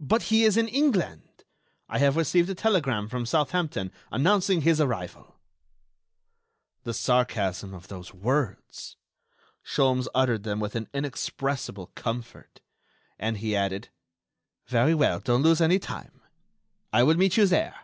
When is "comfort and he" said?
11.88-13.54